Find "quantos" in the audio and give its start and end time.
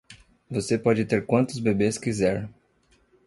1.27-1.59